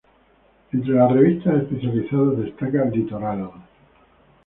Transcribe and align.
Entre 0.73 0.95
las 0.95 1.11
revistas 1.11 1.57
especializadas 1.61 2.39
destaca 2.39 2.85
"Litoral". 2.85 3.51